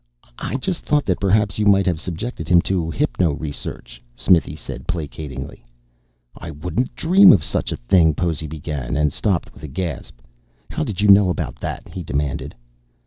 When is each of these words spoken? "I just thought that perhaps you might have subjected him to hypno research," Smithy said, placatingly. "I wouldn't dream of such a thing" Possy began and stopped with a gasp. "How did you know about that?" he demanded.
"I 0.39 0.55
just 0.55 0.81
thought 0.83 1.05
that 1.05 1.19
perhaps 1.19 1.59
you 1.59 1.67
might 1.67 1.85
have 1.85 2.01
subjected 2.01 2.49
him 2.49 2.59
to 2.63 2.89
hypno 2.89 3.33
research," 3.33 4.01
Smithy 4.15 4.55
said, 4.55 4.87
placatingly. 4.87 5.63
"I 6.35 6.49
wouldn't 6.49 6.95
dream 6.95 7.31
of 7.31 7.43
such 7.43 7.71
a 7.71 7.77
thing" 7.77 8.15
Possy 8.15 8.47
began 8.47 8.97
and 8.97 9.13
stopped 9.13 9.53
with 9.53 9.61
a 9.61 9.67
gasp. 9.67 10.17
"How 10.71 10.83
did 10.83 11.01
you 11.01 11.07
know 11.07 11.29
about 11.29 11.59
that?" 11.59 11.87
he 11.89 12.01
demanded. 12.01 12.55